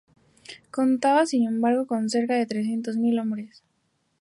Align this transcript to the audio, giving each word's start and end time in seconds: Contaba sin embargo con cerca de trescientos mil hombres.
Contaba 0.71 1.27
sin 1.27 1.47
embargo 1.47 1.85
con 1.85 2.09
cerca 2.09 2.33
de 2.33 2.47
trescientos 2.47 2.97
mil 2.97 3.19
hombres. 3.19 3.61